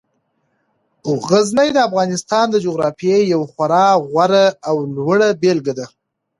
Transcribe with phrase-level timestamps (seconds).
[1.27, 5.85] غزني د افغانستان د جغرافیې یوه خورا غوره او لوړه بېلګه ده.